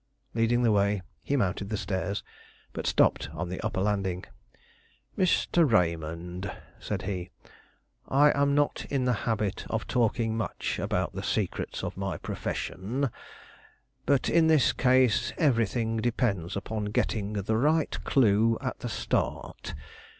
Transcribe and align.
Leading 0.33 0.63
the 0.63 0.71
way, 0.71 1.03
he 1.21 1.35
mounted 1.35 1.69
the 1.69 1.77
stairs, 1.77 2.23
but 2.73 2.87
stopped 2.87 3.29
on 3.35 3.49
the 3.49 3.61
upper 3.61 3.81
landing. 3.81 4.23
"Mr. 5.15 5.71
Raymond," 5.71 6.51
said 6.79 7.03
he, 7.03 7.29
"I 8.07 8.31
am 8.31 8.55
not 8.55 8.83
in 8.89 9.05
the 9.05 9.13
habit 9.29 9.63
of 9.69 9.85
talking 9.85 10.35
much 10.35 10.79
about 10.79 11.13
the 11.13 11.21
secrets 11.21 11.83
of 11.83 11.97
my 11.97 12.17
profession, 12.17 13.11
but 14.07 14.27
in 14.27 14.47
this 14.47 14.73
case 14.73 15.33
everything 15.37 15.97
depends 15.97 16.55
upon 16.57 16.85
getting 16.85 17.33
the 17.33 17.55
right 17.57 18.03
clue 18.03 18.57
at 18.59 18.79
the 18.79 18.89
start. 18.89 19.75